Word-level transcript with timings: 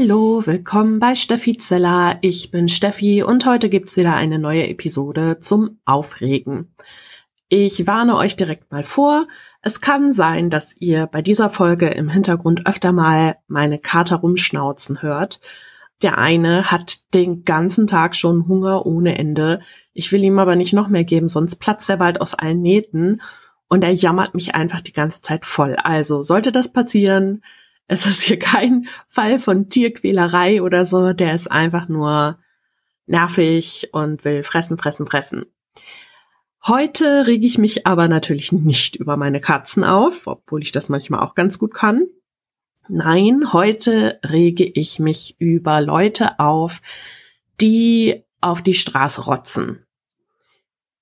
Hallo, 0.00 0.46
willkommen 0.46 1.00
bei 1.00 1.16
Steffi 1.16 1.56
Zeller. 1.56 2.18
Ich 2.20 2.52
bin 2.52 2.68
Steffi 2.68 3.24
und 3.24 3.44
heute 3.46 3.68
gibt's 3.68 3.96
wieder 3.96 4.14
eine 4.14 4.38
neue 4.38 4.68
Episode 4.68 5.38
zum 5.40 5.80
Aufregen. 5.84 6.72
Ich 7.48 7.84
warne 7.88 8.14
euch 8.14 8.36
direkt 8.36 8.70
mal 8.70 8.84
vor. 8.84 9.26
Es 9.60 9.80
kann 9.80 10.12
sein, 10.12 10.50
dass 10.50 10.76
ihr 10.76 11.06
bei 11.08 11.20
dieser 11.20 11.50
Folge 11.50 11.88
im 11.88 12.08
Hintergrund 12.08 12.64
öfter 12.68 12.92
mal 12.92 13.38
meine 13.48 13.80
Kater 13.80 14.16
rumschnauzen 14.16 15.02
hört. 15.02 15.40
Der 16.02 16.16
eine 16.16 16.70
hat 16.70 17.12
den 17.14 17.42
ganzen 17.42 17.88
Tag 17.88 18.14
schon 18.14 18.46
Hunger 18.46 18.86
ohne 18.86 19.18
Ende. 19.18 19.62
Ich 19.94 20.12
will 20.12 20.22
ihm 20.22 20.38
aber 20.38 20.54
nicht 20.54 20.74
noch 20.74 20.86
mehr 20.86 21.04
geben, 21.04 21.28
sonst 21.28 21.56
platzt 21.56 21.90
er 21.90 21.96
bald 21.96 22.20
aus 22.20 22.34
allen 22.34 22.62
Nähten 22.62 23.20
und 23.68 23.82
er 23.82 23.92
jammert 23.92 24.34
mich 24.34 24.54
einfach 24.54 24.80
die 24.80 24.92
ganze 24.92 25.22
Zeit 25.22 25.44
voll. 25.44 25.74
Also 25.74 26.22
sollte 26.22 26.52
das 26.52 26.72
passieren, 26.72 27.42
es 27.88 28.06
ist 28.06 28.22
hier 28.22 28.38
kein 28.38 28.86
Fall 29.08 29.40
von 29.40 29.68
Tierquälerei 29.68 30.62
oder 30.62 30.86
so, 30.86 31.12
der 31.12 31.34
ist 31.34 31.50
einfach 31.50 31.88
nur 31.88 32.38
nervig 33.06 33.88
und 33.92 34.24
will 34.24 34.42
fressen, 34.42 34.78
fressen, 34.78 35.06
fressen. 35.06 35.46
Heute 36.66 37.26
rege 37.26 37.46
ich 37.46 37.56
mich 37.56 37.86
aber 37.86 38.06
natürlich 38.06 38.52
nicht 38.52 38.96
über 38.96 39.16
meine 39.16 39.40
Katzen 39.40 39.84
auf, 39.84 40.26
obwohl 40.26 40.62
ich 40.62 40.70
das 40.70 40.90
manchmal 40.90 41.20
auch 41.20 41.34
ganz 41.34 41.58
gut 41.58 41.72
kann. 41.72 42.06
Nein, 42.88 43.52
heute 43.52 44.20
rege 44.24 44.64
ich 44.64 44.98
mich 44.98 45.36
über 45.38 45.80
Leute 45.80 46.38
auf, 46.38 46.82
die 47.60 48.22
auf 48.40 48.62
die 48.62 48.74
Straße 48.74 49.22
rotzen. 49.22 49.86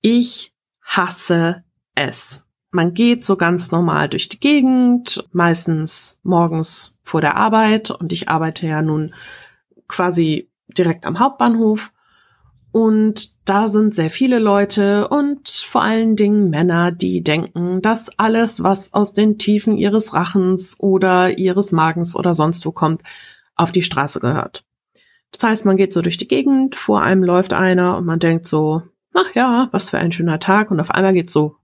Ich 0.01 0.53
hasse 0.81 1.63
es. 1.95 2.46
Man 2.71 2.93
geht 2.93 3.23
so 3.23 3.37
ganz 3.37 3.71
normal 3.71 4.09
durch 4.09 4.29
die 4.29 4.39
Gegend, 4.39 5.23
meistens 5.31 6.19
morgens 6.23 6.93
vor 7.03 7.21
der 7.21 7.35
Arbeit. 7.37 7.91
Und 7.91 8.11
ich 8.11 8.29
arbeite 8.29 8.67
ja 8.67 8.81
nun 8.81 9.13
quasi 9.87 10.49
direkt 10.67 11.05
am 11.05 11.19
Hauptbahnhof. 11.19 11.93
Und 12.71 13.31
da 13.49 13.69
sind 13.69 13.95
sehr 13.95 14.09
viele 14.09 14.39
Leute 14.39 15.07
und 15.07 15.49
vor 15.49 15.81
allen 15.81 16.15
Dingen 16.15 16.49
Männer, 16.49 16.91
die 16.91 17.23
denken, 17.23 17.81
dass 17.81 18.19
alles, 18.19 18.61
was 18.61 18.93
aus 18.93 19.13
den 19.13 19.37
Tiefen 19.37 19.77
ihres 19.77 20.13
Rachens 20.13 20.75
oder 20.77 21.37
ihres 21.37 21.71
Magens 21.71 22.15
oder 22.15 22.35
sonst 22.35 22.65
wo 22.65 22.71
kommt, 22.71 23.03
auf 23.55 23.71
die 23.71 23.83
Straße 23.83 24.19
gehört. 24.19 24.65
Das 25.31 25.43
heißt, 25.43 25.65
man 25.65 25.77
geht 25.77 25.93
so 25.93 26.01
durch 26.01 26.17
die 26.17 26.27
Gegend, 26.27 26.75
vor 26.75 27.01
einem 27.01 27.23
läuft 27.23 27.53
einer 27.53 27.97
und 27.97 28.05
man 28.05 28.19
denkt 28.19 28.47
so, 28.47 28.83
ach 29.13 29.33
ja, 29.33 29.69
was 29.71 29.89
für 29.89 29.97
ein 29.97 30.11
schöner 30.11 30.39
Tag. 30.39 30.69
Und 30.69 30.79
auf 30.79 30.91
einmal 30.91 31.13
geht 31.13 31.29
so 31.29 31.55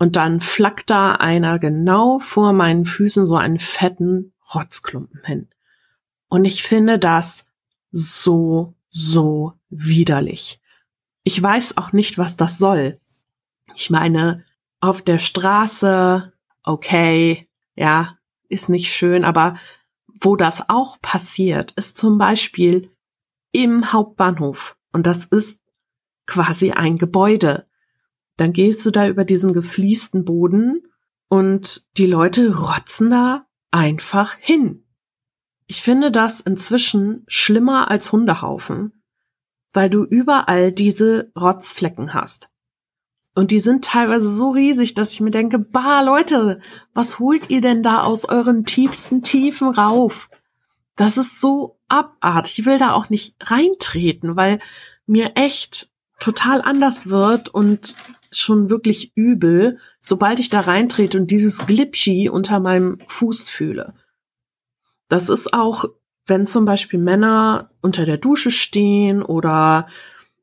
und 0.00 0.16
dann 0.16 0.40
flackt 0.40 0.88
da 0.88 1.12
einer 1.12 1.58
genau 1.58 2.18
vor 2.20 2.54
meinen 2.54 2.86
Füßen 2.86 3.26
so 3.26 3.36
einen 3.36 3.58
fetten 3.58 4.32
Rotzklumpen 4.54 5.22
hin. 5.24 5.48
Und 6.30 6.46
ich 6.46 6.62
finde 6.62 6.98
das 6.98 7.44
so, 7.92 8.74
so 8.88 9.52
widerlich. 9.68 10.58
Ich 11.22 11.40
weiß 11.40 11.76
auch 11.76 11.92
nicht, 11.92 12.16
was 12.16 12.38
das 12.38 12.56
soll. 12.56 12.98
Ich 13.74 13.90
meine, 13.90 14.42
auf 14.80 15.02
der 15.02 15.18
Straße, 15.18 16.32
okay, 16.62 17.46
ja, 17.76 18.16
ist 18.48 18.70
nicht 18.70 18.90
schön, 18.90 19.22
aber 19.22 19.56
wo 20.18 20.34
das 20.34 20.70
auch 20.70 20.98
passiert, 21.02 21.72
ist 21.72 21.98
zum 21.98 22.16
Beispiel 22.16 22.90
im 23.52 23.92
Hauptbahnhof. 23.92 24.78
Und 24.92 25.06
das 25.06 25.26
ist 25.26 25.60
quasi 26.24 26.70
ein 26.70 26.96
Gebäude 26.96 27.66
dann 28.40 28.52
gehst 28.52 28.84
du 28.86 28.90
da 28.90 29.06
über 29.06 29.24
diesen 29.24 29.52
gefliesten 29.52 30.24
Boden 30.24 30.82
und 31.28 31.84
die 31.98 32.06
Leute 32.06 32.56
rotzen 32.56 33.10
da 33.10 33.46
einfach 33.70 34.34
hin. 34.34 34.84
Ich 35.66 35.82
finde 35.82 36.10
das 36.10 36.40
inzwischen 36.40 37.22
schlimmer 37.28 37.90
als 37.90 38.10
Hundehaufen, 38.12 39.04
weil 39.72 39.90
du 39.90 40.04
überall 40.04 40.72
diese 40.72 41.30
Rotzflecken 41.38 42.14
hast. 42.14 42.50
Und 43.34 43.52
die 43.52 43.60
sind 43.60 43.84
teilweise 43.84 44.28
so 44.30 44.50
riesig, 44.50 44.94
dass 44.94 45.12
ich 45.12 45.20
mir 45.20 45.30
denke, 45.30 45.58
bah, 45.58 46.00
Leute, 46.00 46.60
was 46.92 47.20
holt 47.20 47.50
ihr 47.50 47.60
denn 47.60 47.82
da 47.82 48.02
aus 48.02 48.24
euren 48.24 48.64
tiefsten 48.64 49.22
Tiefen 49.22 49.68
rauf? 49.68 50.30
Das 50.96 51.16
ist 51.16 51.40
so 51.40 51.78
abartig. 51.88 52.58
Ich 52.58 52.66
will 52.66 52.78
da 52.78 52.92
auch 52.92 53.08
nicht 53.08 53.36
reintreten, 53.40 54.34
weil 54.34 54.58
mir 55.06 55.32
echt 55.36 55.90
total 56.20 56.62
anders 56.62 57.08
wird 57.08 57.48
und 57.48 57.94
schon 58.30 58.70
wirklich 58.70 59.12
übel, 59.16 59.78
sobald 60.00 60.38
ich 60.38 60.50
da 60.50 60.60
reintrete 60.60 61.18
und 61.18 61.30
dieses 61.30 61.66
Glipschi 61.66 62.28
unter 62.28 62.60
meinem 62.60 62.98
Fuß 63.08 63.48
fühle. 63.48 63.94
Das 65.08 65.28
ist 65.28 65.52
auch, 65.52 65.86
wenn 66.26 66.46
zum 66.46 66.64
Beispiel 66.64 67.00
Männer 67.00 67.70
unter 67.80 68.04
der 68.04 68.18
Dusche 68.18 68.52
stehen 68.52 69.22
oder 69.22 69.88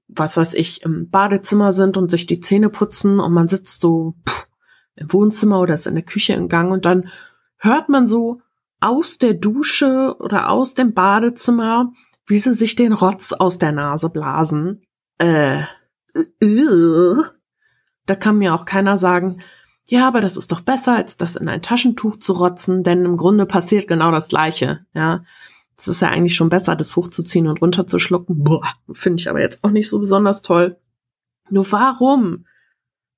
was 0.10 0.36
weiß 0.36 0.54
ich, 0.56 0.84
im 0.84 1.10
Badezimmer 1.10 1.72
sind 1.74 1.98
und 1.98 2.12
sich 2.12 2.26
die 2.26 2.42
Zähne 2.42 2.70
putzen 2.70 3.20
und 3.20 3.34
man 3.34 3.48
sitzt 3.48 3.82
so 3.82 4.16
pff, 4.28 4.48
im 4.96 5.12
Wohnzimmer 5.14 5.62
oder 5.62 5.76
ist 5.76 5.88
in 5.88 5.96
der 5.96 6.04
Küche 6.04 6.34
im 6.34 6.50
Gang 6.50 6.72
und 6.72 6.86
dann 6.86 7.10
hört 7.58 7.88
man 7.88 8.08
so 8.08 8.42
aus 8.80 9.18
der 9.18 9.34
Dusche 9.34 10.16
oder 10.20 10.50
aus 10.50 10.76
dem 10.76 10.94
Badezimmer, 10.94 11.94
wie 12.26 12.40
sie 12.40 12.54
sich 12.54 12.76
den 12.76 12.94
Rotz 12.94 13.32
aus 13.32 13.58
der 13.58 13.72
Nase 13.72 14.10
blasen. 14.10 14.82
Äh, 15.18 15.64
da 18.06 18.16
kann 18.16 18.38
mir 18.38 18.54
auch 18.54 18.66
keiner 18.66 18.98
sagen, 18.98 19.40
ja, 19.90 20.08
aber 20.08 20.22
das 20.22 20.36
ist 20.36 20.52
doch 20.52 20.62
besser, 20.62 20.96
als 20.96 21.18
das 21.18 21.36
in 21.36 21.48
ein 21.48 21.62
Taschentuch 21.62 22.18
zu 22.18 22.34
rotzen, 22.34 22.84
denn 22.84 23.06
im 23.06 23.18
Grunde 23.18 23.46
passiert 23.46 23.88
genau 23.88 24.12
das 24.12 24.28
Gleiche, 24.28 24.86
ja. 24.94 25.24
Es 25.78 25.88
ist 25.88 26.02
ja 26.02 26.10
eigentlich 26.10 26.36
schon 26.36 26.50
besser, 26.50 26.76
das 26.76 26.96
hochzuziehen 26.96 27.48
und 27.48 27.62
runterzuschlucken. 27.62 28.44
Boah, 28.44 28.64
finde 28.94 29.22
ich 29.22 29.30
aber 29.30 29.40
jetzt 29.40 29.64
auch 29.64 29.70
nicht 29.70 29.88
so 29.88 30.00
besonders 30.00 30.42
toll. 30.42 30.78
Nur 31.52 31.72
warum? 31.72 32.46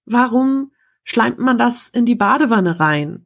Warum 0.05 0.73
schleimt 1.03 1.39
man 1.39 1.57
das 1.57 1.87
in 1.87 2.05
die 2.05 2.15
Badewanne 2.15 2.79
rein? 2.81 3.25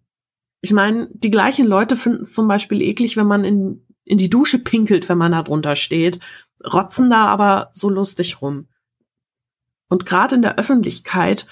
Ich 0.61 0.71
meine, 0.71 1.09
die 1.13 1.31
gleichen 1.31 1.65
Leute 1.65 1.95
finden 1.95 2.23
es 2.23 2.33
zum 2.33 2.47
Beispiel 2.47 2.81
eklig, 2.83 3.17
wenn 3.17 3.25
man 3.25 3.43
in, 3.43 3.85
in 4.05 4.19
die 4.19 4.29
Dusche 4.29 4.59
pinkelt, 4.59 5.09
wenn 5.09 5.17
man 5.17 5.31
da 5.31 5.41
drunter 5.41 5.75
steht, 5.75 6.19
rotzen 6.71 7.09
da 7.09 7.25
aber 7.25 7.69
so 7.73 7.89
lustig 7.89 8.41
rum. 8.41 8.67
Und 9.89 10.05
gerade 10.05 10.35
in 10.35 10.41
der 10.41 10.57
Öffentlichkeit, 10.57 11.47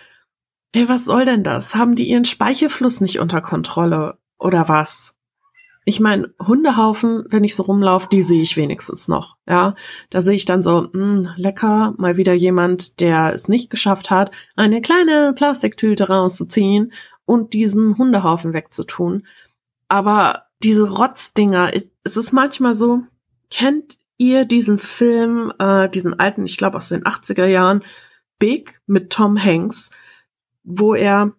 ey, 0.71 0.89
was 0.89 1.05
soll 1.05 1.25
denn 1.25 1.43
das? 1.43 1.75
Haben 1.75 1.95
die 1.95 2.07
ihren 2.07 2.25
Speichelfluss 2.25 3.01
nicht 3.01 3.19
unter 3.19 3.41
Kontrolle 3.41 4.17
oder 4.39 4.67
was? 4.67 5.15
Ich 5.83 5.99
meine, 5.99 6.33
Hundehaufen, 6.39 7.25
wenn 7.29 7.43
ich 7.43 7.55
so 7.55 7.63
rumlaufe, 7.63 8.07
die 8.11 8.21
sehe 8.21 8.41
ich 8.41 8.55
wenigstens 8.55 9.07
noch. 9.07 9.37
Ja, 9.47 9.73
da 10.11 10.21
sehe 10.21 10.35
ich 10.35 10.45
dann 10.45 10.61
so, 10.61 10.81
mh, 10.81 10.89
hm, 10.93 11.29
lecker, 11.37 11.95
mal 11.97 12.17
wieder 12.17 12.33
jemand, 12.33 12.99
der 12.99 13.33
es 13.33 13.47
nicht 13.47 13.71
geschafft 13.71 14.11
hat, 14.11 14.31
eine 14.55 14.81
kleine 14.81 15.33
Plastiktüte 15.35 16.07
rauszuziehen 16.07 16.93
und 17.25 17.53
diesen 17.53 17.97
Hundehaufen 17.97 18.53
wegzutun. 18.53 19.25
Aber 19.87 20.43
diese 20.63 20.89
Rotzdinger, 20.89 21.71
es 22.03 22.15
ist 22.15 22.31
manchmal 22.31 22.75
so, 22.75 23.01
kennt 23.49 23.97
ihr 24.21 24.45
diesen 24.45 24.77
Film, 24.77 25.51
äh, 25.57 25.89
diesen 25.89 26.19
alten, 26.19 26.45
ich 26.45 26.57
glaube 26.57 26.77
aus 26.77 26.89
den 26.89 27.03
80er 27.03 27.47
Jahren, 27.47 27.83
Big 28.37 28.79
mit 28.85 29.11
Tom 29.11 29.43
Hanks, 29.43 29.89
wo 30.63 30.93
er 30.93 31.33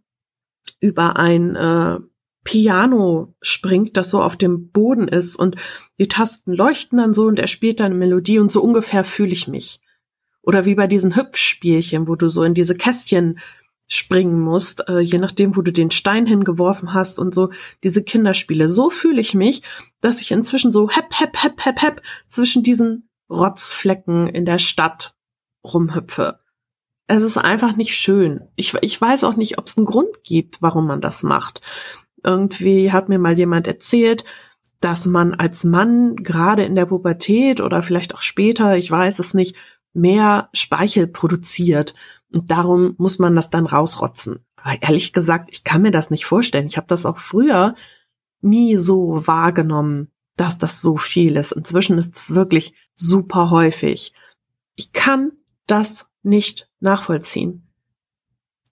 über 0.81 1.17
ein 1.17 1.55
äh, 1.55 2.01
Piano 2.43 3.37
springt, 3.41 3.97
das 3.97 4.11
so 4.11 4.21
auf 4.21 4.37
dem 4.37 4.71
Boden 4.73 5.07
ist 5.07 5.37
und 5.37 5.55
die 6.01 6.09
Tasten 6.09 6.53
leuchten 6.53 6.99
dann 6.99 7.15
so 7.15 7.27
und 7.27 7.39
er 7.39 7.47
spielt 7.47 7.79
dann 7.79 7.93
eine 7.93 7.95
Melodie 7.95 8.41
und 8.41 8.51
so 8.51 8.61
ungefähr 8.61 9.05
fühle 9.05 9.33
ich 9.33 9.47
mich. 9.47 9.81
Oder 10.43 10.65
wie 10.65 10.75
bei 10.75 10.89
diesen 10.89 11.15
Hüpfspielchen, 11.15 12.09
wo 12.09 12.17
du 12.17 12.29
so 12.29 12.43
in 12.43 12.55
diese 12.55 12.75
Kästchen 12.75 13.39
springen 13.93 14.41
musst, 14.41 14.89
äh, 14.89 15.01
je 15.01 15.19
nachdem, 15.19 15.57
wo 15.57 15.63
du 15.63 15.73
den 15.73 15.91
Stein 15.91 16.27
hingeworfen 16.27 16.95
hast 16.95 17.19
und 17.19 17.35
so 17.35 17.51
diese 17.83 18.03
Kinderspiele. 18.03 18.69
So 18.69 18.91
fühle 18.91 19.21
ich 19.21 19.35
mich, 19.35 19.63
dass 20.01 20.21
ich 20.21 20.31
inzwischen 20.31 20.73
so 20.73 20.89
hep, 20.89 21.13
hep, 21.13 21.43
hep, 21.43 21.65
hep, 21.65 21.83
hep 21.83 22.03
zwischen 22.29 22.63
diesen 22.63 23.09
Rotzflecken 23.31 24.29
in 24.29 24.45
der 24.45 24.59
Stadt 24.59 25.15
rumhüpfe 25.65 26.43
es 27.07 27.23
ist 27.23 27.37
einfach 27.37 27.77
nicht 27.77 27.95
schön. 27.95 28.49
Ich, 28.57 28.75
ich 28.81 29.01
weiß 29.01 29.25
auch 29.25 29.37
nicht, 29.37 29.59
ob 29.59 29.67
es 29.67 29.77
einen 29.77 29.87
Grund 29.87 30.25
gibt, 30.25 30.63
warum 30.63 30.87
man 30.87 31.01
das 31.01 31.23
macht. 31.23 31.61
Irgendwie 32.25 32.93
hat 32.93 33.09
mir 33.09 33.19
mal 33.19 33.37
jemand 33.37 33.67
erzählt, 33.67 34.25
dass 34.81 35.07
man 35.07 35.35
als 35.35 35.65
Mann 35.65 36.17
gerade 36.17 36.65
in 36.65 36.75
der 36.75 36.87
Pubertät 36.87 37.61
oder 37.61 37.83
vielleicht 37.83 38.15
auch 38.15 38.23
später, 38.23 38.77
ich 38.77 38.91
weiß 38.91 39.19
es 39.19 39.35
nicht, 39.35 39.57
mehr 39.93 40.49
Speichel 40.55 41.07
produziert. 41.07 41.95
Und 42.33 42.51
darum 42.51 42.95
muss 42.99 43.19
man 43.19 43.35
das 43.35 43.51
dann 43.51 43.67
rausrotzen. 43.67 44.45
Aber 44.57 44.81
ehrlich 44.81 45.13
gesagt, 45.13 45.51
ich 45.53 45.65
kann 45.65 45.83
mir 45.83 45.91
das 45.91 46.11
nicht 46.11 46.25
vorstellen. 46.25 46.67
Ich 46.67 46.77
habe 46.77 46.87
das 46.87 47.05
auch 47.07 47.19
früher 47.19 47.75
nie 48.41 48.77
so 48.77 49.27
wahrgenommen, 49.27 50.11
dass 50.37 50.59
das 50.59 50.81
so 50.81 50.97
viel 50.97 51.37
ist. 51.37 51.53
Inzwischen 51.53 51.99
ist 51.99 52.17
es 52.17 52.35
wirklich 52.35 52.75
super 52.95 53.51
häufig. 53.51 54.13
Ich 54.77 54.93
kann 54.93 55.33
das 55.67 56.07
nicht 56.23 56.71
nachvollziehen. 56.81 57.69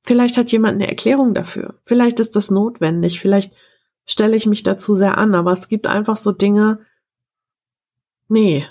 Vielleicht 0.03 0.37
hat 0.37 0.51
jemand 0.51 0.77
eine 0.77 0.89
Erklärung 0.89 1.35
dafür. 1.35 1.81
Vielleicht 1.85 2.21
ist 2.21 2.35
das 2.35 2.51
notwendig. 2.51 3.21
Vielleicht 3.21 3.53
stelle 4.07 4.37
ich 4.37 4.47
mich 4.47 4.63
dazu 4.63 4.97
sehr 4.97 5.19
an, 5.19 5.35
aber 5.35 5.53
es 5.53 5.69
gibt 5.69 5.87
einfach 5.87 6.17
so 6.17 6.33
Dinge, 6.33 6.81
nee. 8.29 8.67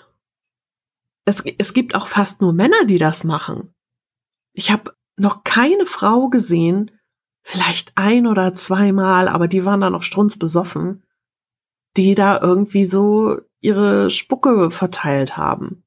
Es, 1.25 1.44
es 1.57 1.74
gibt 1.74 1.95
auch 1.95 2.07
fast 2.07 2.42
nur 2.42 2.53
Männer, 2.53 2.85
die 2.85 2.97
das 2.97 3.24
machen. 3.24 3.74
Ich 4.59 4.71
habe 4.71 4.94
noch 5.15 5.45
keine 5.45 5.85
Frau 5.85 6.27
gesehen, 6.27 6.91
vielleicht 7.44 7.94
ein 7.95 8.27
oder 8.27 8.53
zweimal, 8.56 9.29
aber 9.29 9.47
die 9.47 9.63
waren 9.63 9.79
dann 9.79 9.95
auch 9.95 10.03
strunzbesoffen, 10.03 11.01
die 11.95 12.13
da 12.13 12.41
irgendwie 12.41 12.83
so 12.83 13.39
ihre 13.61 14.09
Spucke 14.09 14.69
verteilt 14.69 15.38
haben. 15.38 15.85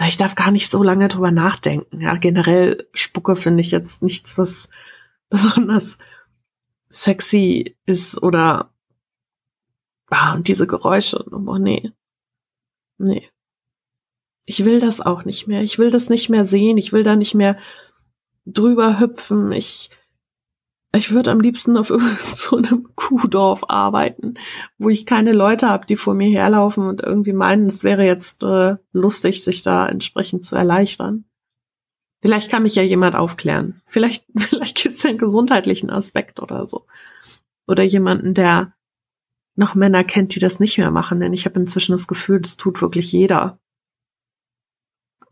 Ich 0.00 0.16
darf 0.16 0.34
gar 0.34 0.50
nicht 0.50 0.70
so 0.70 0.82
lange 0.82 1.08
drüber 1.08 1.30
nachdenken. 1.30 2.00
Ja, 2.00 2.16
generell 2.16 2.88
Spucke 2.94 3.36
finde 3.36 3.60
ich 3.60 3.70
jetzt 3.70 4.00
nichts, 4.02 4.38
was 4.38 4.70
besonders 5.28 5.98
sexy 6.88 7.76
ist 7.84 8.22
oder 8.22 8.72
ah, 10.08 10.32
und 10.32 10.48
diese 10.48 10.66
Geräusche. 10.66 11.22
Oh 11.30 11.58
nee. 11.58 11.92
Nee. 12.96 13.28
Ich 14.46 14.64
will 14.64 14.80
das 14.80 15.02
auch 15.02 15.26
nicht 15.26 15.46
mehr. 15.48 15.60
Ich 15.62 15.78
will 15.78 15.90
das 15.90 16.08
nicht 16.08 16.30
mehr 16.30 16.46
sehen. 16.46 16.78
Ich 16.78 16.94
will 16.94 17.02
da 17.02 17.14
nicht 17.14 17.34
mehr 17.34 17.58
drüber 18.46 19.00
hüpfen. 19.00 19.52
Ich, 19.52 19.90
ich 20.94 21.12
würde 21.12 21.30
am 21.30 21.40
liebsten 21.40 21.76
auf 21.76 21.88
so 22.34 22.56
einem 22.56 22.94
Kuhdorf 22.94 23.64
arbeiten, 23.68 24.34
wo 24.78 24.88
ich 24.88 25.04
keine 25.04 25.32
Leute 25.32 25.68
habe, 25.68 25.86
die 25.86 25.96
vor 25.96 26.14
mir 26.14 26.30
herlaufen 26.30 26.86
und 26.86 27.02
irgendwie 27.02 27.32
meinen, 27.32 27.66
es 27.66 27.84
wäre 27.84 28.04
jetzt 28.04 28.42
äh, 28.42 28.76
lustig, 28.92 29.44
sich 29.44 29.62
da 29.62 29.86
entsprechend 29.86 30.46
zu 30.46 30.56
erleichtern. 30.56 31.24
Vielleicht 32.22 32.50
kann 32.50 32.62
mich 32.62 32.74
ja 32.74 32.82
jemand 32.82 33.14
aufklären. 33.14 33.82
Vielleicht, 33.84 34.24
vielleicht 34.36 34.76
gibt 34.76 34.94
es 34.94 35.04
einen 35.04 35.18
gesundheitlichen 35.18 35.90
Aspekt 35.90 36.40
oder 36.40 36.66
so. 36.66 36.86
Oder 37.66 37.82
jemanden, 37.82 38.32
der 38.34 38.72
noch 39.56 39.74
Männer 39.74 40.04
kennt, 40.04 40.34
die 40.34 40.38
das 40.38 40.60
nicht 40.60 40.78
mehr 40.78 40.90
machen, 40.90 41.18
denn 41.18 41.32
ich 41.32 41.46
habe 41.46 41.58
inzwischen 41.58 41.92
das 41.92 42.06
Gefühl, 42.06 42.40
das 42.40 42.56
tut 42.56 42.82
wirklich 42.82 43.10
jeder. 43.10 43.58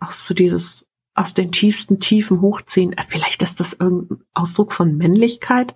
Auch 0.01 0.13
so 0.13 0.35
dieses 0.35 0.87
aus 1.15 1.35
den 1.35 1.53
tiefsten 1.53 2.01
Tiefen 2.01 2.41
hochziehen. 2.41 2.95
Vielleicht 3.09 3.43
ist 3.43 3.61
das 3.61 3.75
irgendein 3.75 4.25
Ausdruck 4.35 4.73
von 4.73 4.97
Männlichkeit. 4.97 5.75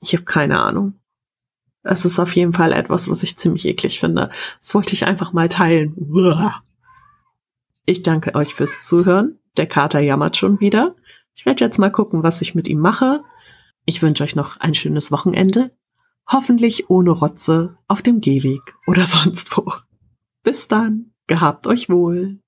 Ich 0.00 0.12
habe 0.14 0.24
keine 0.24 0.60
Ahnung. 0.60 0.94
Es 1.82 2.04
ist 2.04 2.18
auf 2.18 2.34
jeden 2.34 2.52
Fall 2.52 2.72
etwas, 2.72 3.08
was 3.08 3.22
ich 3.22 3.38
ziemlich 3.38 3.64
eklig 3.64 4.00
finde. 4.00 4.30
Das 4.60 4.74
wollte 4.74 4.94
ich 4.94 5.06
einfach 5.06 5.32
mal 5.32 5.48
teilen. 5.48 5.94
Ich 7.86 8.02
danke 8.02 8.34
euch 8.34 8.54
fürs 8.54 8.84
Zuhören. 8.84 9.38
Der 9.56 9.68
Kater 9.68 10.00
jammert 10.00 10.36
schon 10.36 10.58
wieder. 10.58 10.96
Ich 11.36 11.46
werde 11.46 11.64
jetzt 11.64 11.78
mal 11.78 11.90
gucken, 11.90 12.24
was 12.24 12.42
ich 12.42 12.56
mit 12.56 12.66
ihm 12.66 12.80
mache. 12.80 13.22
Ich 13.84 14.02
wünsche 14.02 14.24
euch 14.24 14.34
noch 14.34 14.58
ein 14.58 14.74
schönes 14.74 15.12
Wochenende. 15.12 15.70
Hoffentlich 16.28 16.90
ohne 16.90 17.12
Rotze 17.12 17.78
auf 17.86 18.02
dem 18.02 18.20
Gehweg 18.20 18.74
oder 18.88 19.06
sonst 19.06 19.56
wo. 19.56 19.72
Bis 20.42 20.66
dann. 20.66 21.12
Gehabt 21.28 21.66
euch 21.66 21.88
wohl. 21.88 22.40